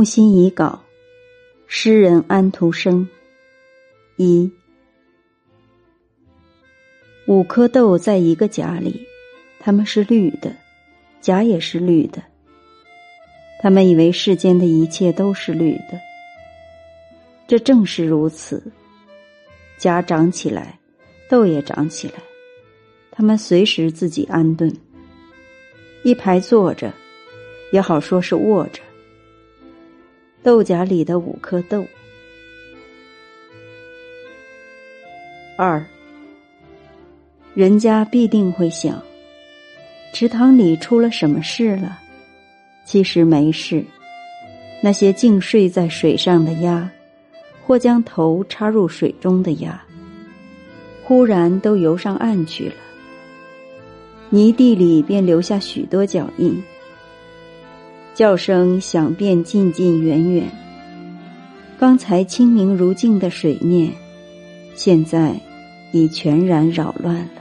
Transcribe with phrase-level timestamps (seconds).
[0.00, 0.82] 木心遗稿，
[1.66, 3.06] 诗人安徒生。
[4.16, 4.50] 一，
[7.26, 9.06] 五颗豆在一个荚里，
[9.58, 10.56] 它们是绿的，
[11.20, 12.22] 荚也是绿的。
[13.60, 16.00] 他们以为世间的一切都是绿的，
[17.46, 18.72] 这正是如此。
[19.76, 20.78] 荚长起来，
[21.28, 22.14] 豆也长起来，
[23.10, 24.74] 它们随时自己安顿，
[26.04, 26.90] 一排坐着，
[27.70, 28.80] 也好说是卧着。
[30.42, 31.84] 豆荚里的五颗豆。
[35.56, 35.84] 二，
[37.54, 39.02] 人家必定会想，
[40.14, 41.98] 池塘里出了什么事了？
[42.86, 43.84] 其实没事。
[44.82, 46.90] 那些静睡在水上的鸭，
[47.66, 49.84] 或将头插入水中的鸭，
[51.04, 52.74] 忽然都游上岸去了。
[54.30, 56.62] 泥地里便留下许多脚印。
[58.14, 60.50] 叫声响遍近近远远。
[61.78, 63.90] 刚才清明如镜的水面，
[64.74, 65.34] 现在
[65.92, 67.39] 已全然扰乱了。